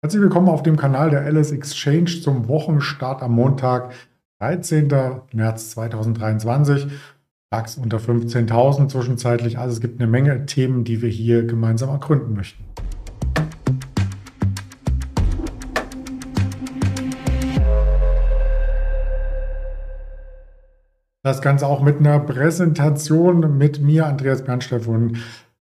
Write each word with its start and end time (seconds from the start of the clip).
Herzlich 0.00 0.22
willkommen 0.22 0.48
auf 0.48 0.62
dem 0.62 0.76
Kanal 0.76 1.10
der 1.10 1.28
LS 1.28 1.50
Exchange 1.50 2.20
zum 2.22 2.46
Wochenstart 2.46 3.20
am 3.20 3.32
Montag, 3.32 3.92
13. 4.38 4.86
März 5.32 5.70
2023. 5.70 6.86
DAX 7.50 7.78
unter 7.78 7.98
15.000 7.98 8.90
zwischenzeitlich. 8.90 9.58
Also 9.58 9.74
es 9.74 9.80
gibt 9.80 10.00
eine 10.00 10.08
Menge 10.08 10.46
Themen, 10.46 10.84
die 10.84 11.02
wir 11.02 11.08
hier 11.08 11.44
gemeinsam 11.44 11.88
ergründen 11.88 12.34
möchten. 12.34 12.62
Das 21.24 21.42
Ganze 21.42 21.66
auch 21.66 21.82
mit 21.82 21.98
einer 21.98 22.20
Präsentation 22.20 23.58
mit 23.58 23.80
mir, 23.80 24.06
Andreas 24.06 24.44
Bernstein 24.44 24.80
von 24.80 25.16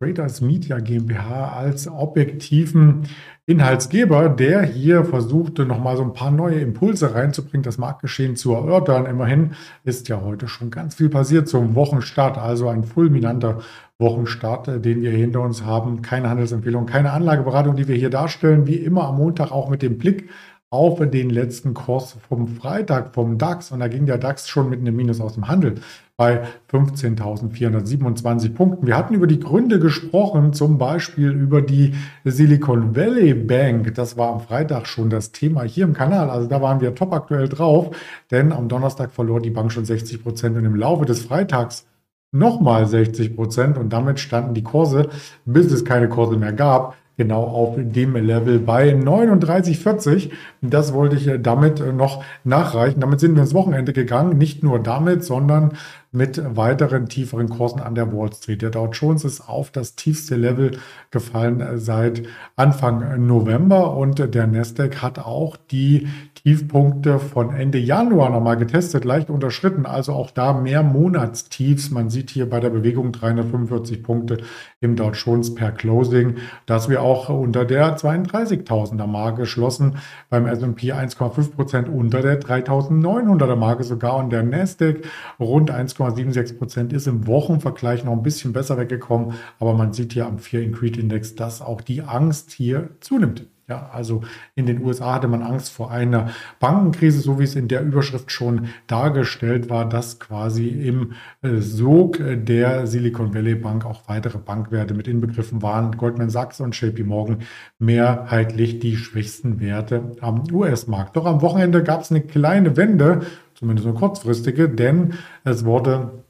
Traders 0.02 0.40
Media 0.40 0.78
GmbH 0.78 1.52
als 1.52 1.86
objektiven 1.86 3.02
Inhaltsgeber, 3.44 4.30
der 4.30 4.62
hier 4.62 5.04
versuchte, 5.04 5.66
nochmal 5.66 5.98
so 5.98 6.02
ein 6.02 6.14
paar 6.14 6.30
neue 6.30 6.58
Impulse 6.58 7.14
reinzubringen, 7.14 7.64
das 7.64 7.76
Marktgeschehen 7.76 8.34
zu 8.34 8.54
erörtern. 8.54 9.04
Immerhin 9.04 9.50
ist 9.84 10.08
ja 10.08 10.22
heute 10.22 10.48
schon 10.48 10.70
ganz 10.70 10.94
viel 10.94 11.10
passiert 11.10 11.48
zum 11.48 11.74
Wochenstart, 11.74 12.38
also 12.38 12.68
ein 12.68 12.84
fulminanter 12.84 13.58
Wochenstart, 13.98 14.68
äh, 14.68 14.80
den 14.80 15.02
wir 15.02 15.10
hinter 15.10 15.42
uns 15.42 15.66
haben. 15.66 16.00
Keine 16.00 16.30
Handelsempfehlung, 16.30 16.86
keine 16.86 17.12
Anlageberatung, 17.12 17.76
die 17.76 17.86
wir 17.86 17.96
hier 17.96 18.08
darstellen. 18.08 18.66
Wie 18.66 18.76
immer 18.76 19.06
am 19.06 19.18
Montag 19.18 19.52
auch 19.52 19.68
mit 19.68 19.82
dem 19.82 19.98
Blick 19.98 20.30
auf 20.72 21.00
den 21.10 21.30
letzten 21.30 21.74
Kurs 21.74 22.16
vom 22.28 22.46
Freitag 22.46 23.12
vom 23.12 23.38
DAX. 23.38 23.72
Und 23.72 23.80
da 23.80 23.88
ging 23.88 24.06
der 24.06 24.18
DAX 24.18 24.48
schon 24.48 24.70
mit 24.70 24.78
einem 24.78 24.94
Minus 24.94 25.20
aus 25.20 25.34
dem 25.34 25.48
Handel 25.48 25.74
bei 26.16 26.44
15.427 26.70 28.54
Punkten. 28.54 28.86
Wir 28.86 28.96
hatten 28.96 29.14
über 29.14 29.26
die 29.26 29.40
Gründe 29.40 29.80
gesprochen, 29.80 30.52
zum 30.52 30.78
Beispiel 30.78 31.30
über 31.30 31.60
die 31.60 31.94
Silicon 32.24 32.94
Valley 32.94 33.34
Bank. 33.34 33.94
Das 33.96 34.16
war 34.16 34.32
am 34.32 34.40
Freitag 34.40 34.86
schon 34.86 35.10
das 35.10 35.32
Thema 35.32 35.64
hier 35.64 35.84
im 35.84 35.92
Kanal. 35.92 36.30
Also 36.30 36.46
da 36.46 36.62
waren 36.62 36.80
wir 36.80 36.94
top 36.94 37.12
aktuell 37.14 37.48
drauf, 37.48 37.96
denn 38.30 38.52
am 38.52 38.68
Donnerstag 38.68 39.10
verlor 39.10 39.40
die 39.40 39.50
Bank 39.50 39.72
schon 39.72 39.84
60 39.84 40.22
Prozent 40.22 40.56
und 40.56 40.64
im 40.64 40.76
Laufe 40.76 41.04
des 41.04 41.22
Freitags 41.22 41.86
nochmal 42.32 42.86
60 42.86 43.34
Prozent 43.34 43.76
und 43.76 43.92
damit 43.92 44.20
standen 44.20 44.54
die 44.54 44.62
Kurse, 44.62 45.08
bis 45.44 45.72
es 45.72 45.84
keine 45.84 46.08
Kurse 46.08 46.36
mehr 46.36 46.52
gab, 46.52 46.96
genau 47.20 47.42
auf 47.44 47.74
dem 47.76 48.16
Level 48.16 48.58
bei 48.58 48.94
39,40. 48.94 50.30
Das 50.62 50.94
wollte 50.94 51.16
ich 51.16 51.30
damit 51.42 51.80
noch 51.94 52.24
nachreichen. 52.44 53.00
Damit 53.00 53.20
sind 53.20 53.34
wir 53.34 53.42
ins 53.42 53.52
Wochenende 53.52 53.92
gegangen. 53.92 54.38
Nicht 54.38 54.62
nur 54.62 54.78
damit, 54.78 55.22
sondern 55.22 55.72
mit 56.12 56.42
weiteren 56.56 57.10
tieferen 57.10 57.50
Kursen 57.50 57.80
an 57.80 57.94
der 57.94 58.10
Wall 58.10 58.32
Street. 58.32 58.62
Der 58.62 58.70
Dow 58.70 58.88
Jones 58.90 59.24
ist 59.24 59.46
auf 59.46 59.70
das 59.70 59.96
tiefste 59.96 60.36
Level 60.36 60.78
gefallen 61.10 61.62
seit 61.78 62.22
Anfang 62.56 63.26
November 63.26 63.94
und 63.94 64.34
der 64.34 64.46
Nasdaq 64.46 65.02
hat 65.02 65.18
auch 65.18 65.58
die 65.58 66.08
Tiefpunkte 66.42 67.18
von 67.18 67.52
Ende 67.52 67.76
Januar 67.76 68.30
nochmal 68.30 68.56
getestet, 68.56 69.04
leicht 69.04 69.28
unterschritten, 69.28 69.84
also 69.84 70.14
auch 70.14 70.30
da 70.30 70.54
mehr 70.54 70.82
Monatstiefs. 70.82 71.90
Man 71.90 72.08
sieht 72.08 72.30
hier 72.30 72.48
bei 72.48 72.60
der 72.60 72.70
Bewegung 72.70 73.12
345 73.12 74.02
Punkte 74.02 74.38
im 74.80 74.96
Dow 74.96 75.10
Jones 75.12 75.54
per 75.54 75.70
Closing, 75.72 76.36
dass 76.64 76.88
wir 76.88 77.02
auch 77.02 77.28
unter 77.28 77.66
der 77.66 77.94
32.000er 77.98 79.06
Marke 79.06 79.42
geschlossen, 79.42 79.98
beim 80.30 80.46
S&P 80.46 80.92
1,5 80.92 81.50
Prozent 81.54 81.88
unter 81.90 82.22
der 82.22 82.40
3.900er 82.40 83.56
Marke 83.56 83.84
sogar 83.84 84.16
und 84.16 84.30
der 84.30 84.42
Nasdaq 84.42 85.02
rund 85.38 85.70
1,76 85.70 86.56
Prozent 86.56 86.92
ist 86.94 87.06
im 87.06 87.26
Wochenvergleich 87.26 88.04
noch 88.04 88.12
ein 88.12 88.22
bisschen 88.22 88.54
besser 88.54 88.78
weggekommen, 88.78 89.34
aber 89.58 89.74
man 89.74 89.92
sieht 89.92 90.14
hier 90.14 90.26
am 90.26 90.38
Fear 90.38 90.64
and 90.64 90.76
Greed 90.76 90.96
Index, 90.96 91.34
dass 91.34 91.60
auch 91.60 91.82
die 91.82 92.00
Angst 92.00 92.52
hier 92.52 92.90
zunimmt. 93.00 93.46
Ja, 93.70 93.88
also 93.92 94.22
in 94.56 94.66
den 94.66 94.82
USA 94.84 95.14
hatte 95.14 95.28
man 95.28 95.44
Angst 95.44 95.70
vor 95.70 95.92
einer 95.92 96.30
Bankenkrise, 96.58 97.20
so 97.20 97.38
wie 97.38 97.44
es 97.44 97.54
in 97.54 97.68
der 97.68 97.82
Überschrift 97.82 98.32
schon 98.32 98.66
dargestellt 98.88 99.70
war, 99.70 99.88
dass 99.88 100.18
quasi 100.18 100.66
im 100.66 101.12
äh, 101.42 101.58
Sog 101.58 102.18
der 102.20 102.88
Silicon 102.88 103.32
Valley 103.32 103.54
Bank 103.54 103.86
auch 103.86 104.08
weitere 104.08 104.38
Bankwerte 104.38 104.94
mit 104.94 105.06
inbegriffen 105.06 105.62
waren. 105.62 105.96
Goldman 105.96 106.30
Sachs 106.30 106.60
und 106.60 106.78
JP 106.80 107.04
Morgan 107.04 107.42
mehrheitlich 107.78 108.80
die 108.80 108.96
schwächsten 108.96 109.60
Werte 109.60 110.16
am 110.20 110.42
US-Markt. 110.52 111.14
Doch 111.14 111.26
am 111.26 111.40
Wochenende 111.40 111.84
gab 111.84 112.00
es 112.00 112.10
eine 112.10 112.22
kleine 112.22 112.76
Wende, 112.76 113.20
zumindest 113.54 113.86
eine 113.86 113.96
kurzfristige, 113.96 114.68
denn 114.68 115.14
es 115.44 115.64
wurde 115.64 116.24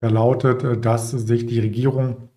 verlautet, 0.00 0.84
dass 0.84 1.10
sich 1.12 1.46
die 1.46 1.60
Regierung 1.60 2.28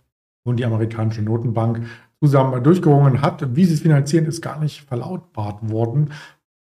und 0.44 0.62
die 0.62 0.66
amerikanische 0.66 1.24
Notenbank 1.24 1.82
zusammen 2.24 2.64
durchgerungen 2.64 3.22
hat. 3.22 3.56
Wie 3.56 3.66
sie 3.66 3.74
es 3.74 3.82
finanzieren, 3.82 4.26
ist 4.26 4.42
gar 4.42 4.60
nicht 4.60 4.82
verlautbart 4.82 5.70
worden. 5.70 6.12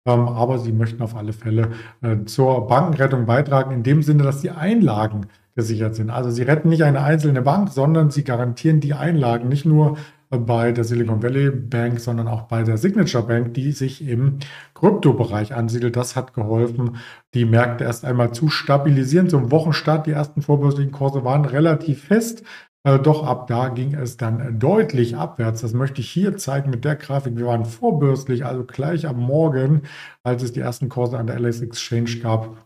Ähm, 0.05 0.27
aber 0.27 0.59
sie 0.59 0.71
möchten 0.71 1.01
auf 1.01 1.15
alle 1.15 1.33
Fälle 1.33 1.71
äh, 2.01 2.23
zur 2.25 2.67
Bankenrettung 2.67 3.25
beitragen, 3.25 3.71
in 3.71 3.83
dem 3.83 4.01
Sinne, 4.01 4.23
dass 4.23 4.41
die 4.41 4.51
Einlagen 4.51 5.27
gesichert 5.55 5.95
sind. 5.95 6.09
Also 6.09 6.31
sie 6.31 6.43
retten 6.43 6.69
nicht 6.69 6.83
eine 6.83 7.01
einzelne 7.01 7.41
Bank, 7.41 7.69
sondern 7.69 8.11
sie 8.11 8.23
garantieren 8.23 8.79
die 8.79 8.93
Einlagen 8.93 9.49
nicht 9.49 9.65
nur 9.65 9.97
bei 10.29 10.71
der 10.71 10.83
Silicon 10.83 11.23
Valley 11.23 11.49
Bank, 11.49 11.99
sondern 11.99 12.27
auch 12.27 12.43
bei 12.43 12.61
der 12.61 12.77
Signature 12.77 13.25
Bank, 13.25 13.55
die 13.55 13.71
sich 13.71 14.07
im 14.07 14.37
Kryptobereich 14.75 15.55
ansiedelt. 15.55 15.95
Das 15.95 16.15
hat 16.15 16.35
geholfen, 16.35 16.97
die 17.33 17.45
Märkte 17.45 17.83
erst 17.83 18.05
einmal 18.05 18.31
zu 18.31 18.47
stabilisieren. 18.49 19.27
Zum 19.27 19.51
Wochenstart, 19.51 20.05
die 20.05 20.11
ersten 20.11 20.43
vorbörslichen 20.43 20.91
Kurse 20.91 21.23
waren 21.23 21.45
relativ 21.45 22.03
fest. 22.03 22.43
Äh, 22.83 22.99
doch 22.99 23.25
ab 23.25 23.47
da 23.47 23.69
ging 23.69 23.93
es 23.93 24.17
dann 24.17 24.57
deutlich 24.59 25.15
abwärts. 25.15 25.61
Das 25.61 25.73
möchte 25.73 26.01
ich 26.01 26.09
hier 26.09 26.37
zeigen 26.37 26.69
mit 26.69 26.85
der 26.85 26.95
Grafik. 26.95 27.35
Wir 27.35 27.45
waren 27.47 27.65
vorbürstlich, 27.65 28.45
also 28.45 28.63
gleich 28.63 29.05
am 29.07 29.17
Morgen, 29.19 29.83
als 30.23 30.43
es 30.43 30.53
die 30.53 30.61
ersten 30.61 30.87
Kurse 30.89 31.17
an 31.17 31.27
der 31.27 31.39
LS 31.39 31.61
Exchange 31.61 32.19
gab, 32.21 32.57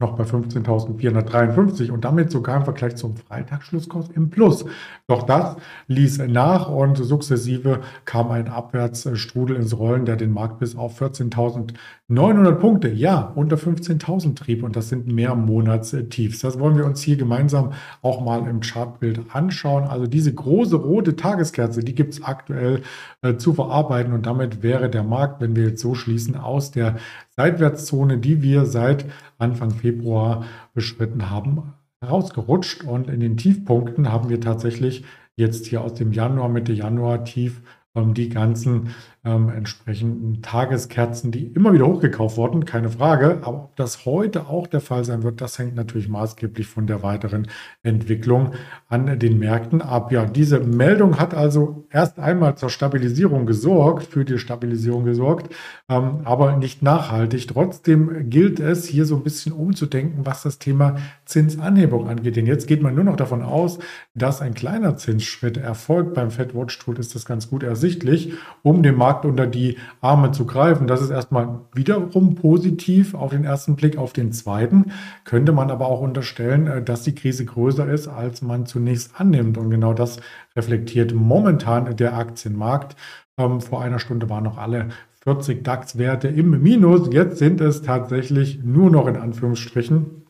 noch 0.00 0.16
bei 0.16 0.24
15.453 0.24 1.90
und 1.90 2.04
damit 2.04 2.30
sogar 2.30 2.56
im 2.56 2.64
Vergleich 2.64 2.96
zum 2.96 3.16
Freitagsschlusskurs 3.16 4.08
im 4.14 4.30
Plus. 4.30 4.64
Doch 5.06 5.24
das 5.24 5.56
ließ 5.88 6.18
nach 6.28 6.70
und 6.70 6.96
sukzessive 6.96 7.80
kam 8.06 8.30
ein 8.30 8.48
Abwärtsstrudel 8.48 9.56
ins 9.56 9.76
Rollen, 9.78 10.06
der 10.06 10.16
den 10.16 10.32
Markt 10.32 10.58
bis 10.58 10.74
auf 10.74 11.00
14.900 11.00 12.52
Punkte, 12.52 12.88
ja, 12.88 13.32
unter 13.34 13.56
15.000 13.56 14.36
trieb 14.36 14.62
und 14.62 14.74
das 14.74 14.88
sind 14.88 15.06
mehr 15.06 15.34
Monatstiefs. 15.34 16.40
Das 16.40 16.58
wollen 16.58 16.78
wir 16.78 16.86
uns 16.86 17.02
hier 17.02 17.16
gemeinsam 17.16 17.72
auch 18.00 18.24
mal 18.24 18.48
im 18.48 18.60
Chartbild 18.60 19.20
anschauen. 19.34 19.84
Also 19.84 20.06
diese 20.06 20.32
große 20.32 20.76
rote 20.76 21.16
Tageskerze, 21.16 21.84
die 21.84 21.94
gibt 21.94 22.14
es 22.14 22.22
aktuell 22.22 22.82
äh, 23.20 23.36
zu 23.36 23.52
verarbeiten 23.52 24.14
und 24.14 24.24
damit 24.24 24.62
wäre 24.62 24.88
der 24.88 25.02
Markt, 25.02 25.42
wenn 25.42 25.56
wir 25.56 25.64
jetzt 25.68 25.82
so 25.82 25.94
schließen, 25.94 26.36
aus 26.36 26.70
der 26.70 26.96
Seitwärtszone, 27.40 28.18
die 28.18 28.42
wir 28.42 28.66
seit 28.66 29.06
Anfang 29.38 29.70
Februar 29.70 30.44
beschritten 30.74 31.30
haben, 31.30 31.72
herausgerutscht. 32.02 32.84
Und 32.84 33.08
in 33.08 33.20
den 33.20 33.38
Tiefpunkten 33.38 34.12
haben 34.12 34.28
wir 34.28 34.42
tatsächlich 34.42 35.04
jetzt 35.36 35.64
hier 35.64 35.80
aus 35.80 35.94
dem 35.94 36.12
Januar, 36.12 36.50
Mitte 36.50 36.74
Januar 36.74 37.24
tief 37.24 37.62
ähm, 37.94 38.12
die 38.12 38.28
ganzen 38.28 38.90
ähm, 39.22 39.50
entsprechenden 39.50 40.40
Tageskerzen, 40.40 41.30
die 41.30 41.44
immer 41.46 41.74
wieder 41.74 41.86
hochgekauft 41.86 42.38
wurden, 42.38 42.64
keine 42.64 42.88
Frage. 42.88 43.40
Aber 43.42 43.64
ob 43.64 43.76
das 43.76 44.06
heute 44.06 44.46
auch 44.46 44.66
der 44.66 44.80
Fall 44.80 45.04
sein 45.04 45.22
wird, 45.22 45.42
das 45.42 45.58
hängt 45.58 45.74
natürlich 45.74 46.08
maßgeblich 46.08 46.66
von 46.66 46.86
der 46.86 47.02
weiteren 47.02 47.46
Entwicklung 47.82 48.52
an 48.88 49.18
den 49.18 49.38
Märkten 49.38 49.82
ab. 49.82 50.10
Ja, 50.10 50.24
diese 50.24 50.60
Meldung 50.60 51.18
hat 51.18 51.34
also 51.34 51.86
erst 51.90 52.18
einmal 52.18 52.56
zur 52.56 52.70
Stabilisierung 52.70 53.44
gesorgt, 53.44 54.04
für 54.04 54.24
die 54.24 54.38
Stabilisierung 54.38 55.04
gesorgt, 55.04 55.54
ähm, 55.90 56.22
aber 56.24 56.56
nicht 56.56 56.82
nachhaltig. 56.82 57.46
Trotzdem 57.48 58.30
gilt 58.30 58.58
es, 58.58 58.86
hier 58.86 59.04
so 59.04 59.16
ein 59.16 59.22
bisschen 59.22 59.52
umzudenken, 59.52 60.24
was 60.24 60.42
das 60.42 60.58
Thema 60.58 60.96
Zinsanhebung 61.26 62.08
angeht. 62.08 62.36
Denn 62.36 62.46
jetzt 62.46 62.66
geht 62.66 62.80
man 62.80 62.94
nur 62.94 63.04
noch 63.04 63.16
davon 63.16 63.42
aus, 63.42 63.80
dass 64.14 64.40
ein 64.40 64.54
kleiner 64.54 64.96
Zinsschritt 64.96 65.58
erfolgt. 65.58 66.14
Beim 66.14 66.30
Fed 66.30 66.54
Watch 66.54 66.78
Tool 66.78 66.98
ist 66.98 67.14
das 67.14 67.26
ganz 67.26 67.50
gut 67.50 67.62
ersichtlich, 67.62 68.32
um 68.62 68.82
den 68.82 68.96
Markt 68.96 69.09
Markt 69.10 69.24
unter 69.24 69.48
die 69.48 69.76
Arme 70.00 70.30
zu 70.30 70.46
greifen. 70.46 70.86
Das 70.86 71.02
ist 71.02 71.10
erstmal 71.10 71.62
wiederum 71.74 72.36
positiv 72.36 73.14
auf 73.14 73.32
den 73.32 73.42
ersten 73.42 73.74
Blick. 73.74 73.98
Auf 73.98 74.12
den 74.12 74.30
zweiten 74.30 74.92
könnte 75.24 75.50
man 75.50 75.70
aber 75.72 75.86
auch 75.86 76.00
unterstellen, 76.00 76.68
äh, 76.68 76.82
dass 76.82 77.02
die 77.02 77.14
Krise 77.14 77.44
größer 77.44 77.88
ist, 77.88 78.06
als 78.06 78.40
man 78.40 78.66
zunächst 78.66 79.20
annimmt. 79.20 79.58
Und 79.58 79.70
genau 79.70 79.94
das 79.94 80.18
reflektiert 80.54 81.12
momentan 81.12 81.96
der 81.96 82.16
Aktienmarkt. 82.16 82.94
Ähm, 83.36 83.60
vor 83.60 83.82
einer 83.82 83.98
Stunde 83.98 84.30
waren 84.30 84.44
noch 84.44 84.58
alle 84.58 84.90
40 85.24 85.64
DAX-Werte 85.64 86.28
im 86.28 86.62
Minus. 86.62 87.12
Jetzt 87.12 87.38
sind 87.38 87.60
es 87.60 87.82
tatsächlich 87.82 88.62
nur 88.62 88.90
noch 88.90 89.08
in 89.08 89.16
Anführungsstrichen 89.16 90.24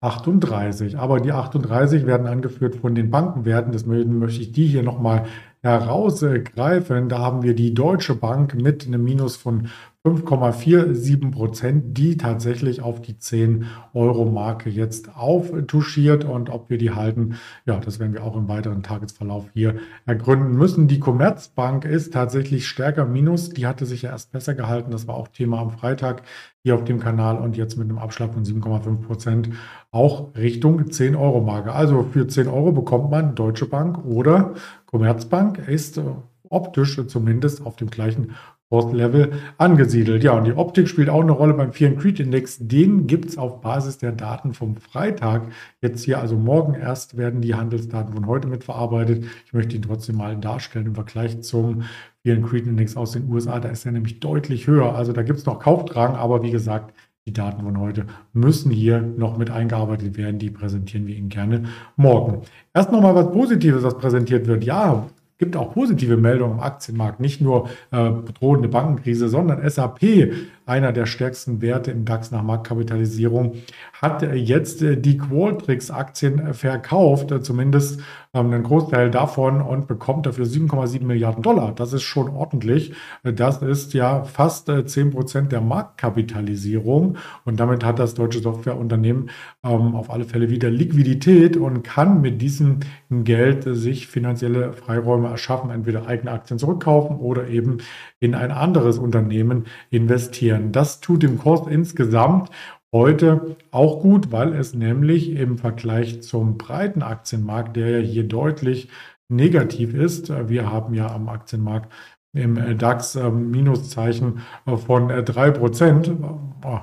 38. 0.00 0.98
Aber 0.98 1.20
die 1.20 1.32
38 1.32 2.06
werden 2.06 2.26
angeführt 2.26 2.76
von 2.76 2.94
den 2.94 3.10
Bankenwerten. 3.10 3.72
Deswegen 3.72 4.18
möchte 4.18 4.40
ich 4.40 4.52
die 4.52 4.66
hier 4.66 4.82
nochmal 4.82 5.26
herausgreifen. 5.64 7.08
Da 7.08 7.18
haben 7.18 7.42
wir 7.42 7.54
die 7.54 7.74
Deutsche 7.74 8.14
Bank 8.14 8.54
mit 8.54 8.86
einem 8.86 9.02
Minus 9.02 9.36
von 9.36 9.68
5,47 10.06 11.30
Prozent, 11.30 11.96
die 11.96 12.18
tatsächlich 12.18 12.82
auf 12.82 13.00
die 13.00 13.14
10-Euro-Marke 13.14 14.68
jetzt 14.68 15.16
auftuschiert. 15.16 16.26
Und 16.26 16.50
ob 16.50 16.68
wir 16.68 16.76
die 16.76 16.90
halten, 16.90 17.36
ja, 17.64 17.78
das 17.78 17.98
werden 17.98 18.12
wir 18.12 18.22
auch 18.22 18.36
im 18.36 18.46
weiteren 18.46 18.82
Tagesverlauf 18.82 19.46
hier 19.54 19.76
ergründen 20.04 20.52
müssen. 20.58 20.88
Die 20.88 21.00
Commerzbank 21.00 21.86
ist 21.86 22.12
tatsächlich 22.12 22.68
stärker 22.68 23.06
minus. 23.06 23.48
Die 23.48 23.66
hatte 23.66 23.86
sich 23.86 24.02
ja 24.02 24.10
erst 24.10 24.30
besser 24.30 24.54
gehalten. 24.54 24.90
Das 24.90 25.08
war 25.08 25.14
auch 25.14 25.28
Thema 25.28 25.58
am 25.60 25.70
Freitag 25.70 26.24
hier 26.62 26.74
auf 26.74 26.84
dem 26.84 27.00
Kanal 27.00 27.38
und 27.38 27.56
jetzt 27.56 27.78
mit 27.78 27.88
einem 27.88 27.98
Abschlag 27.98 28.34
von 28.34 28.44
7,5 28.44 29.02
Prozent 29.06 29.50
auch 29.90 30.34
Richtung 30.36 30.82
10-Euro-Marke. 30.82 31.72
Also 31.72 32.02
für 32.02 32.26
10 32.26 32.48
Euro 32.48 32.72
bekommt 32.72 33.10
man 33.10 33.34
Deutsche 33.34 33.66
Bank 33.66 34.04
oder 34.04 34.52
Commerzbank 34.94 35.58
ist 35.66 36.00
optisch 36.48 37.04
zumindest 37.08 37.66
auf 37.66 37.74
dem 37.74 37.90
gleichen 37.90 38.36
Level 38.70 39.32
angesiedelt. 39.58 40.22
Ja, 40.22 40.38
und 40.38 40.44
die 40.44 40.52
Optik 40.52 40.86
spielt 40.86 41.08
auch 41.08 41.20
eine 41.20 41.32
Rolle 41.32 41.54
beim 41.54 41.72
Fear 41.72 41.96
Creed 41.96 42.20
Index. 42.20 42.58
Den 42.60 43.08
gibt 43.08 43.28
es 43.28 43.36
auf 43.36 43.60
Basis 43.60 43.98
der 43.98 44.12
Daten 44.12 44.54
vom 44.54 44.76
Freitag. 44.76 45.42
Jetzt 45.80 46.04
hier, 46.04 46.20
also 46.20 46.36
morgen 46.36 46.74
erst, 46.74 47.16
werden 47.16 47.40
die 47.40 47.56
Handelsdaten 47.56 48.14
von 48.14 48.26
heute 48.28 48.46
mitverarbeitet. 48.46 49.24
Ich 49.46 49.52
möchte 49.52 49.74
ihn 49.74 49.82
trotzdem 49.82 50.16
mal 50.16 50.36
darstellen 50.36 50.86
im 50.86 50.94
Vergleich 50.94 51.42
zum 51.42 51.82
Fear 52.22 52.40
Creed 52.42 52.68
Index 52.68 52.96
aus 52.96 53.12
den 53.12 53.28
USA. 53.28 53.58
Da 53.58 53.70
ist 53.70 53.84
er 53.86 53.92
nämlich 53.92 54.20
deutlich 54.20 54.68
höher. 54.68 54.94
Also 54.94 55.12
da 55.12 55.24
gibt 55.24 55.40
es 55.40 55.46
noch 55.46 55.58
Kaufdrang, 55.58 56.14
aber 56.14 56.44
wie 56.44 56.52
gesagt, 56.52 56.94
die 57.26 57.32
Daten 57.32 57.62
von 57.62 57.80
heute 57.80 58.04
müssen 58.34 58.70
hier 58.70 59.00
noch 59.00 59.38
mit 59.38 59.50
eingearbeitet 59.50 60.18
werden. 60.18 60.38
Die 60.38 60.50
präsentieren 60.50 61.06
wir 61.06 61.16
Ihnen 61.16 61.30
gerne 61.30 61.64
morgen. 61.96 62.42
Erst 62.74 62.92
nochmal 62.92 63.14
was 63.14 63.32
Positives, 63.32 63.82
was 63.82 63.96
präsentiert 63.96 64.46
wird. 64.46 64.62
Ja, 64.62 65.06
gibt 65.38 65.56
auch 65.56 65.72
positive 65.72 66.18
Meldungen 66.18 66.58
im 66.58 66.60
Aktienmarkt, 66.60 67.20
nicht 67.20 67.40
nur 67.40 67.70
äh, 67.90 68.10
bedrohende 68.10 68.68
Bankenkrise, 68.68 69.28
sondern 69.28 69.68
SAP, 69.68 70.32
einer 70.66 70.92
der 70.92 71.06
stärksten 71.06 71.62
Werte 71.62 71.90
im 71.90 72.04
DAX 72.04 72.30
nach 72.30 72.42
Marktkapitalisierung, 72.42 73.54
hat 74.00 74.22
jetzt 74.34 74.82
äh, 74.82 74.96
die 74.96 75.16
Qualtrics-Aktien 75.16 76.52
verkauft, 76.52 77.32
äh, 77.32 77.40
zumindest 77.40 78.00
ähm, 78.34 78.52
einen 78.52 78.64
Großteil 78.64 79.10
davon 79.10 79.62
und 79.62 79.86
bekommt 79.86 80.26
dafür 80.26 80.44
7,7 80.44 81.04
Milliarden 81.04 81.42
Dollar. 81.42 81.72
Das 81.72 81.92
ist 81.92 82.02
schon 82.02 82.28
ordentlich. 82.28 82.92
Das 83.22 83.62
ist 83.62 83.94
ja 83.94 84.24
fast 84.24 84.70
10 84.84 85.12
Prozent 85.12 85.52
der 85.52 85.60
Marktkapitalisierung 85.60 87.16
und 87.44 87.60
damit 87.60 87.84
hat 87.84 87.98
das 87.98 88.14
deutsche 88.14 88.40
Softwareunternehmen 88.40 89.30
ähm, 89.62 89.94
auf 89.94 90.10
alle 90.10 90.24
Fälle 90.24 90.50
wieder 90.50 90.70
Liquidität 90.70 91.56
und 91.56 91.82
kann 91.82 92.20
mit 92.20 92.42
diesem 92.42 92.80
Geld 93.10 93.64
sich 93.64 94.08
finanzielle 94.08 94.72
Freiräume 94.72 95.28
erschaffen, 95.28 95.70
entweder 95.70 96.06
eigene 96.06 96.32
Aktien 96.32 96.58
zurückkaufen 96.58 97.16
oder 97.16 97.48
eben 97.48 97.78
in 98.20 98.34
ein 98.34 98.50
anderes 98.50 98.98
Unternehmen 98.98 99.66
investieren. 99.90 100.72
Das 100.72 101.00
tut 101.00 101.22
dem 101.22 101.38
Kurs 101.38 101.66
insgesamt 101.68 102.50
heute 102.94 103.56
auch 103.72 104.00
gut, 104.00 104.30
weil 104.32 104.54
es 104.54 104.72
nämlich 104.72 105.32
im 105.32 105.58
Vergleich 105.58 106.22
zum 106.22 106.56
breiten 106.56 107.02
Aktienmarkt, 107.02 107.76
der 107.76 108.00
ja 108.00 108.06
hier 108.06 108.24
deutlich 108.24 108.88
negativ 109.28 109.94
ist, 109.94 110.30
wir 110.48 110.70
haben 110.70 110.94
ja 110.94 111.12
am 111.12 111.28
Aktienmarkt 111.28 111.92
im 112.34 112.78
DAX 112.78 113.16
äh, 113.16 113.30
Minuszeichen 113.30 114.40
äh, 114.66 114.76
von 114.76 115.10
äh, 115.10 115.20
3%. 115.20 116.10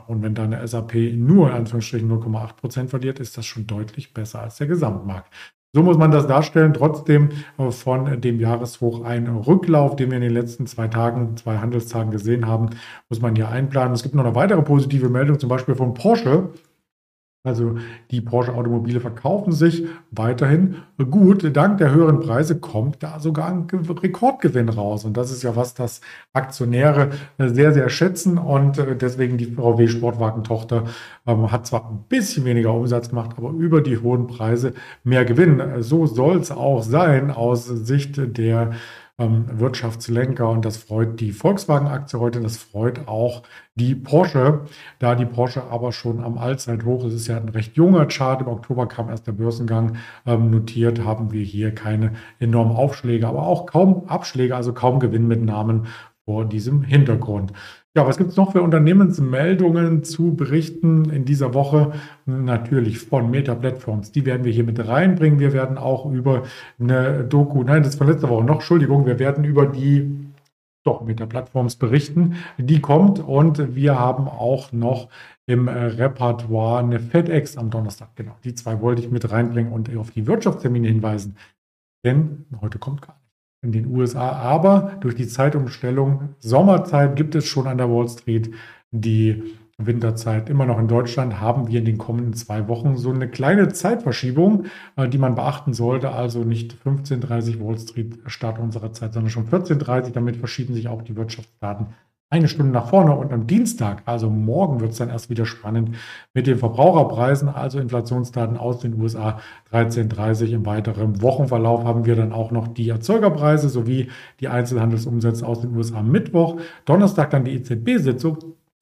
Und 0.08 0.22
wenn 0.22 0.36
dann 0.36 0.56
SAP 0.66 0.94
nur 1.16 1.50
in 1.50 1.56
Anführungsstrichen 1.56 2.10
0,8% 2.10 2.88
verliert, 2.88 3.19
ist 3.19 3.38
das 3.38 3.46
schon 3.46 3.68
deutlich 3.68 4.13
besser 4.13 4.42
als 4.42 4.58
der 4.58 4.68
Gesamtmarkt. 4.68 5.34
So 5.73 5.83
muss 5.83 5.97
man 5.97 6.12
das 6.12 6.27
darstellen. 6.27 6.73
Trotzdem 6.73 7.29
äh, 7.57 7.71
von 7.71 8.19
dem 8.19 8.39
Jahreshoch 8.41 9.06
ein 9.06 9.27
Rücklauf, 9.27 9.95
den 9.95 10.09
wir 10.09 10.18
in 10.18 10.23
den 10.23 10.33
letzten 10.33 10.68
zwei 10.68 10.89
Tagen, 10.89 11.38
zwei 11.38 11.59
Handelstagen 11.59 12.12
gesehen 12.12 12.45
haben, 12.45 12.71
muss 13.09 13.21
man 13.21 13.35
hier 13.35 13.47
einplanen. 13.47 13.94
Es 13.94 14.03
gibt 14.03 14.13
noch 14.15 14.25
eine 14.25 14.35
weitere 14.35 14.62
positive 14.63 15.07
Meldung, 15.07 15.39
zum 15.39 15.47
Beispiel 15.47 15.75
von 15.75 15.94
Porsche. 15.94 16.50
Also 17.43 17.77
die 18.11 18.21
Porsche 18.21 18.53
Automobile 18.53 18.99
verkaufen 18.99 19.51
sich 19.51 19.85
weiterhin 20.11 20.75
gut. 21.09 21.55
Dank 21.57 21.79
der 21.79 21.91
höheren 21.91 22.19
Preise 22.19 22.59
kommt 22.59 23.01
da 23.01 23.19
sogar 23.19 23.47
ein 23.47 23.67
Rekordgewinn 23.71 24.69
raus. 24.69 25.05
Und 25.05 25.17
das 25.17 25.31
ist 25.31 25.41
ja 25.41 25.55
was, 25.55 25.73
das 25.73 26.01
Aktionäre 26.33 27.09
äh, 27.39 27.47
sehr, 27.47 27.73
sehr 27.73 27.89
schätzen. 27.89 28.38
Und 28.38 28.77
äh, 28.77 28.95
deswegen 28.95 29.39
die 29.39 29.47
VW 29.47 29.88
Sportwagen-Tochter 29.88 30.83
ähm, 31.25 31.51
hat 31.51 31.65
zwar 31.65 31.89
ein 31.89 32.05
bisschen 32.09 32.45
weniger 32.45 32.75
Umsatz 32.75 33.09
gemacht, 33.09 33.31
aber 33.35 33.49
über 33.49 33.81
die 33.81 33.97
hohen 33.97 34.27
Preise 34.27 34.73
mehr 35.03 35.25
Gewinn. 35.25 35.81
So 35.81 36.05
soll 36.05 36.38
es 36.38 36.51
auch 36.51 36.83
sein 36.83 37.31
aus 37.31 37.65
Sicht 37.65 38.19
der 38.38 38.73
Wirtschaftslenker 39.29 40.50
und 40.50 40.65
das 40.65 40.77
freut 40.77 41.19
die 41.19 41.31
Volkswagen-Aktie 41.31 42.19
heute, 42.19 42.41
das 42.41 42.57
freut 42.57 43.07
auch 43.07 43.44
die 43.75 43.95
Porsche, 43.95 44.62
da 45.00 45.15
die 45.15 45.25
Porsche 45.25 45.63
aber 45.63 45.91
schon 45.91 46.23
am 46.23 46.38
Allzeithoch, 46.38 47.06
es 47.06 47.13
ist 47.13 47.27
ja 47.27 47.38
ein 47.38 47.50
recht 47.50 47.75
junger 47.75 48.06
Chart, 48.06 48.41
im 48.41 48.47
Oktober 48.47 48.88
kam 48.88 49.09
erst 49.09 49.27
der 49.27 49.33
Börsengang 49.33 49.97
ähm, 50.25 50.50
notiert, 50.50 51.03
haben 51.06 51.31
wir 51.31 51.44
hier 51.44 51.73
keine 51.73 52.13
enormen 52.39 52.75
Aufschläge, 52.75 53.27
aber 53.27 53.44
auch 53.44 53.65
kaum 53.65 54.07
Abschläge, 54.07 54.56
also 54.56 54.73
kaum 54.73 55.00
Gewinnmitnahmen 55.00 55.88
vor 56.25 56.45
diesem 56.45 56.83
Hintergrund. 56.83 57.53
Ja, 57.93 58.07
was 58.07 58.17
gibt 58.17 58.29
es 58.29 58.38
noch 58.38 58.53
für 58.53 58.61
Unternehmensmeldungen 58.61 60.05
zu 60.05 60.33
berichten 60.33 61.09
in 61.09 61.25
dieser 61.25 61.53
Woche? 61.53 61.91
Natürlich 62.25 62.99
von 62.99 63.29
Meta 63.29 63.53
Platforms. 63.53 64.13
Die 64.13 64.25
werden 64.25 64.45
wir 64.45 64.53
hier 64.53 64.63
mit 64.63 64.88
reinbringen. 64.88 65.39
Wir 65.39 65.51
werden 65.51 65.77
auch 65.77 66.09
über 66.09 66.43
eine 66.79 67.25
Doku, 67.25 67.63
nein, 67.63 67.83
das 67.83 67.93
ist 67.93 67.97
von 67.97 68.07
letzter 68.07 68.29
Woche 68.29 68.45
noch, 68.45 68.55
Entschuldigung, 68.55 69.05
wir 69.05 69.19
werden 69.19 69.43
über 69.43 69.65
die 69.65 70.09
doch 70.85 71.01
Meta 71.01 71.25
Platforms 71.25 71.75
berichten. 71.75 72.35
Die 72.57 72.79
kommt 72.79 73.19
und 73.19 73.75
wir 73.75 73.99
haben 73.99 74.29
auch 74.29 74.71
noch 74.71 75.09
im 75.45 75.67
Repertoire 75.67 76.79
eine 76.79 77.01
FedEx 77.01 77.57
am 77.57 77.69
Donnerstag. 77.71 78.15
Genau, 78.15 78.38
die 78.45 78.55
zwei 78.55 78.79
wollte 78.79 79.01
ich 79.01 79.11
mit 79.11 79.29
reinbringen 79.29 79.73
und 79.73 79.93
auf 79.97 80.11
die 80.11 80.27
Wirtschaftstermine 80.27 80.88
hinweisen. 80.88 81.35
Denn 82.05 82.45
heute 82.61 82.79
kommt 82.79 83.01
gar 83.01 83.20
in 83.62 83.72
den 83.72 83.88
USA. 83.88 84.31
Aber 84.31 84.98
durch 85.02 85.16
die 85.16 85.28
Zeitumstellung 85.28 86.36
Sommerzeit 86.40 87.16
gibt 87.16 87.36
es 87.36 87.46
schon 87.46 87.68
an 87.68 87.78
der 87.78 87.90
Wall 87.90 88.10
Street 88.10 88.52
die 88.92 89.44
Winterzeit. 89.78 90.50
Immer 90.50 90.66
noch 90.66 90.80
in 90.80 90.88
Deutschland 90.88 91.40
haben 91.40 91.68
wir 91.68 91.80
in 91.80 91.86
den 91.86 91.98
kommenden 91.98 92.34
zwei 92.34 92.68
Wochen 92.68 92.98
so 92.98 93.12
eine 93.12 93.28
kleine 93.28 93.69
Zeitverschiebung, 93.69 94.66
äh, 94.96 95.08
die 95.08 95.18
man 95.18 95.36
beachten 95.36 95.74
sollte. 95.74 96.12
Also 96.12 96.44
nicht 96.44 96.75
15.30 96.86 97.60
Wall 97.60 97.78
Street 97.78 98.19
Start 98.28 98.60
unserer 98.60 98.94
Zeit, 98.94 99.13
sondern 99.13 99.31
schon 99.31 99.48
14.30. 99.48 100.12
Damit 100.12 100.38
verschieben 100.38 100.74
sich 100.74 100.88
auch 100.88 101.02
die 101.02 101.16
Wirtschaftsdaten 101.16 101.88
eine 102.31 102.48
Stunde 102.48 102.72
nach 102.72 102.88
vorne 102.88 103.13
und 103.13 103.33
am 103.33 103.45
Dienstag, 103.45 104.04
also 104.06 104.30
morgen, 104.30 104.80
wird 104.80 104.92
es 104.94 104.98
dann 104.98 105.10
erst 105.10 105.30
wieder 105.30 105.45
spannend 105.45 105.98
mit 106.33 106.48
den 106.48 106.57
Verbraucherpreisen, 106.57 107.50
also 107.50 107.78
Inflationsdaten 107.78 108.56
aus 108.56 108.80
den 108.80 109.00
USA 109.01 109.42
13.30 109.74 110.54
im 110.54 110.66
weiteren 110.66 111.22
Wochenverlauf 111.22 111.83
haben 111.83 112.06
wir 112.06 112.16
dann 112.16 112.31
auch 112.31 112.51
noch 112.51 112.69
die 112.69 112.88
Erzeugerpreise 112.88 113.68
sowie 113.68 114.10
die 114.39 114.48
Einzelhandelsumsätze 114.48 115.45
aus 115.45 115.60
den 115.60 115.75
USA 115.75 116.01
Mittwoch, 116.01 116.56
Donnerstag 116.86 117.31
dann 117.31 117.44
die 117.44 117.51
EZB-Sitzung 117.51 118.38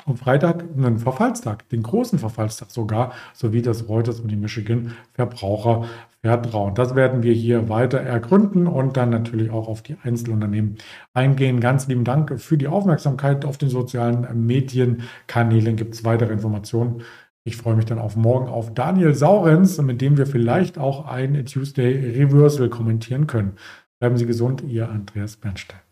und 0.05 0.17
Freitag 0.17 0.63
einen 0.75 0.97
Verfallstag, 0.97 1.67
den 1.69 1.83
großen 1.83 2.19
Verfallstag 2.19 2.71
sogar, 2.71 3.13
sowie 3.33 3.61
das 3.61 3.87
Reuters 3.87 4.19
und 4.19 4.29
die 4.29 4.35
Michigan 4.35 4.93
Verbrauchervertrauen. 5.13 6.75
Das 6.75 6.95
werden 6.95 7.23
wir 7.23 7.33
hier 7.33 7.69
weiter 7.69 7.99
ergründen 7.99 8.67
und 8.67 8.97
dann 8.97 9.09
natürlich 9.09 9.51
auch 9.51 9.67
auf 9.67 9.81
die 9.81 9.97
Einzelunternehmen 10.03 10.77
eingehen. 11.13 11.59
Ganz 11.59 11.87
lieben 11.87 12.03
Dank 12.03 12.39
für 12.39 12.57
die 12.57 12.67
Aufmerksamkeit. 12.67 13.45
Auf 13.45 13.57
den 13.57 13.69
sozialen 13.69 14.45
Medienkanälen 14.45 15.75
gibt 15.75 15.95
es 15.95 16.03
weitere 16.03 16.33
Informationen. 16.33 17.03
Ich 17.43 17.57
freue 17.57 17.75
mich 17.75 17.85
dann 17.85 17.99
auf 17.99 18.15
morgen 18.15 18.47
auf 18.47 18.73
Daniel 18.73 19.15
Saurenz, 19.15 19.81
mit 19.81 20.01
dem 20.01 20.17
wir 20.17 20.27
vielleicht 20.27 20.77
auch 20.77 21.05
ein 21.07 21.45
Tuesday 21.45 22.17
Reversal 22.17 22.69
kommentieren 22.69 23.27
können. 23.27 23.53
Bleiben 23.99 24.17
Sie 24.17 24.25
gesund, 24.25 24.63
Ihr 24.67 24.89
Andreas 24.89 25.37
Bernstein. 25.37 25.88